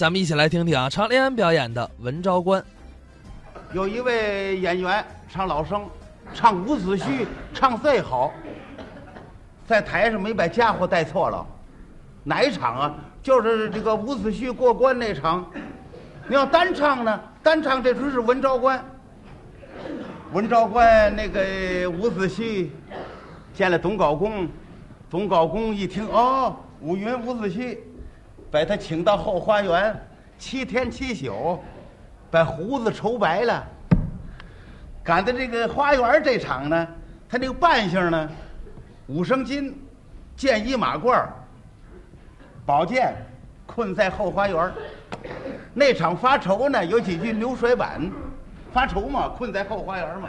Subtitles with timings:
[0.00, 2.58] 咱们一起来听听啊，常连安表演的《文昭关》。
[3.74, 5.84] 有一位演员唱老生，
[6.32, 8.32] 唱伍子胥唱最好，
[9.66, 11.46] 在台上没把家伙带错了，
[12.24, 12.94] 哪一场啊？
[13.22, 15.44] 就是这个伍子胥过关那场。
[16.26, 18.82] 你要单唱呢，单唱这出是文昭关。
[20.32, 22.70] 文昭关那个伍子胥
[23.52, 24.48] 见了董高公，
[25.10, 27.76] 董高公一听哦，乌云伍子胥，
[28.50, 29.94] 把他请到后花园，
[30.38, 31.58] 七天七宿。
[32.32, 33.66] 把胡子愁白了，
[35.02, 36.86] 赶到这个花园这场呢，
[37.28, 38.30] 他那个扮相呢，
[39.08, 39.76] 五升金，
[40.36, 41.26] 剑衣马褂，
[42.64, 43.16] 宝剑，
[43.66, 44.72] 困在后花园。
[45.74, 48.00] 那场发愁呢，有几句流水板，
[48.72, 50.28] 发愁嘛，困在后花园嘛。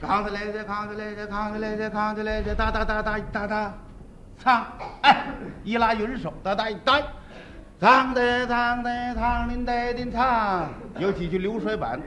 [0.00, 3.74] 扛起来的，扛起来的，扛起来的，扛起来的，哒哒哒哒哒哒，
[4.38, 4.64] 唱，
[5.02, 5.26] 哎，
[5.64, 7.02] 一拉云手，哒哒一哒。
[7.78, 12.00] 唱的唱的唱的带的唱，有几句流水板。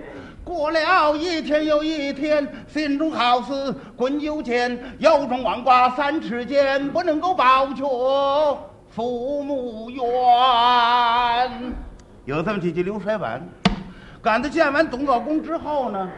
[0.44, 7.86] 过了一天又一天，心中好似滚油钱，腰中网挂三尺剑，不能够保全
[8.90, 10.04] 父母冤。
[12.26, 13.48] 有这么几句流水板。
[14.24, 16.10] 赶到见完董老公之后呢，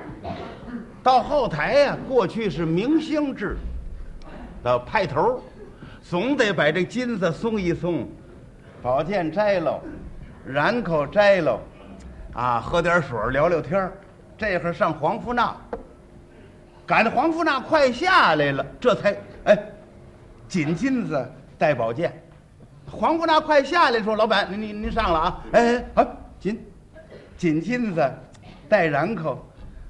[1.03, 3.57] 到后台呀，过去是明星制，
[4.63, 5.43] 到派头，
[6.01, 8.07] 总得把这金子松一松。
[8.81, 9.79] 宝剑摘喽，
[10.49, 11.59] 髯口摘喽，
[12.33, 13.91] 啊，喝点水聊聊天
[14.35, 15.55] 这会儿上黄福那，
[16.87, 19.55] 赶着黄福那快下来了，这才哎，
[20.47, 22.11] 紧金子带宝剑。
[22.89, 25.45] 黄福那快下来说：“老板，您您您上了啊？
[25.51, 26.07] 哎哎，
[26.39, 26.65] 紧
[27.37, 28.11] 紧金子
[28.67, 29.47] 带髯口，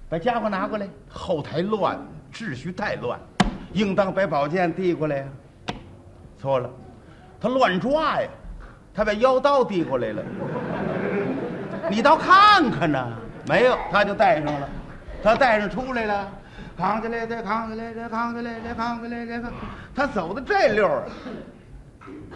[0.09, 0.85] 把家伙拿过来。
[1.07, 1.97] 后台乱，
[2.33, 3.17] 秩序太乱，
[3.71, 5.25] 应当把宝剑递过来呀。
[6.37, 6.69] 错了，
[7.39, 8.27] 他乱抓呀。”
[8.93, 10.23] 他把腰刀递过来了，
[11.89, 13.13] 你倒看看呢，
[13.47, 14.69] 没有，他就带上了，
[15.23, 16.31] 他带上出来了，
[16.77, 19.51] 扛起来再扛起来再扛起来再扛起来再扛，
[19.95, 21.03] 他走的这溜儿，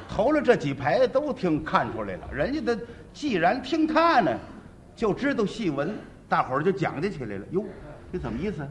[0.08, 2.78] 头了这几排都听看出来了，人家的
[3.14, 4.32] 既然听他呢，
[4.96, 5.94] 就知道戏文，
[6.30, 7.46] 大伙儿就讲究起来了。
[7.52, 7.66] 哟，
[8.14, 8.66] 这怎么意思？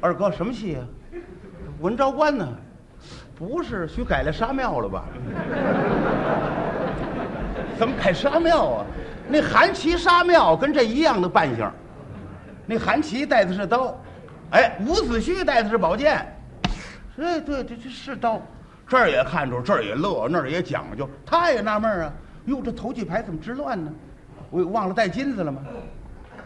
[0.00, 0.84] 二哥什么戏啊？
[1.80, 2.46] 文昭关呢？
[3.36, 5.04] 不是，许改了沙庙了吧？
[7.78, 8.86] 怎么改沙庙啊？
[9.28, 11.72] 那韩琦沙庙跟这一样的扮相，
[12.66, 13.96] 那韩琦带的是刀，
[14.50, 16.14] 哎，伍子胥带的是宝剑，
[17.18, 18.40] 哎，对，这这是刀，
[18.86, 21.08] 这儿也看出，这儿也乐，那儿也讲究。
[21.24, 22.12] 他也纳闷啊，
[22.44, 23.90] 哟，这头几排怎么直乱呢？
[24.50, 25.62] 我忘了带金子了吗？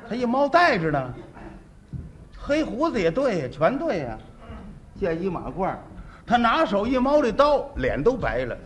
[0.09, 1.13] 他一猫带着呢，
[2.39, 4.17] 黑胡子也对，全对呀，
[4.99, 5.75] 见一马褂。
[6.27, 8.59] 他拿手一猫这刀，脸都白了。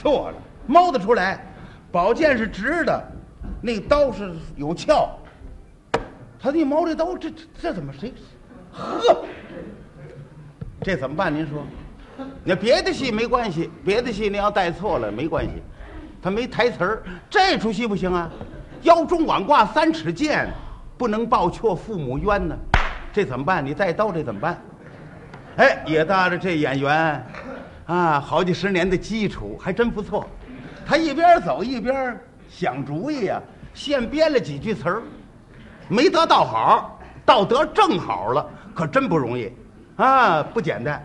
[0.00, 0.36] 错了，
[0.66, 1.44] 猫得出来，
[1.90, 3.02] 宝剑是直的，
[3.60, 5.10] 那刀是有鞘。
[6.40, 7.30] 他一猫这刀，这
[7.60, 8.14] 这怎么谁？
[8.72, 9.24] 呵，
[10.80, 11.34] 这怎么办？
[11.34, 11.64] 您说，
[12.44, 15.50] 那别的戏没关系，别的戏你要带错了没关系，
[16.22, 17.02] 他没台词儿。
[17.28, 18.30] 这出戏不行啊，
[18.82, 20.48] 腰中挽挂三尺剑，
[20.96, 22.56] 不能报却父母冤呢。
[23.12, 23.64] 这怎么办？
[23.64, 24.58] 你带刀这怎么办？
[25.56, 27.26] 哎，也搭着这演员，
[27.86, 30.26] 啊，好几十年的基础还真不错。
[30.86, 32.18] 他一边走一边
[32.48, 33.40] 想主意呀，
[33.74, 35.02] 现编了几句词儿，
[35.88, 39.52] 没得到好，倒得正好了，可真不容易，
[39.96, 41.04] 啊，不简单。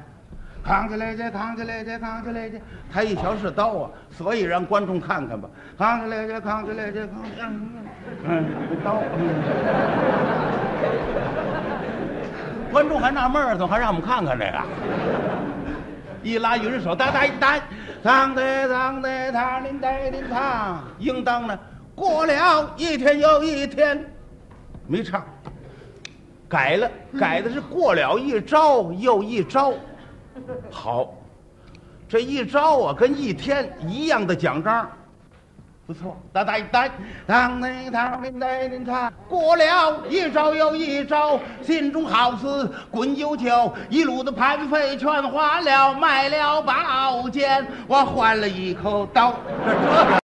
[0.63, 2.49] 扛起来，再扛起来，再扛起来，
[2.91, 5.47] 他一瞧是刀啊，所以让观众看看吧。
[5.77, 7.15] 扛起来，再扛起来，再扛，
[8.23, 8.45] 嗯，
[8.83, 9.01] 刀。
[12.75, 14.62] 观众还纳闷儿，怎么还让我们看看这个？
[16.22, 17.58] 一拉云手，哒哒一哒，
[18.03, 21.58] 当的当的当铃带铃当，应当呢。
[21.96, 24.06] 过了一天又一天，
[24.88, 25.24] 没唱，
[26.50, 29.72] 改了，改的是过了一招又一招。
[30.69, 31.13] 好，
[32.09, 34.86] 这一招啊，跟一天一样的奖章。
[35.87, 36.89] 不错，哒哒哒，
[37.27, 49.35] 当那当那那那他过了一招又一招，心中好似滚油球，一路的盘费全花了，卖了宝剑，我换了一口刀。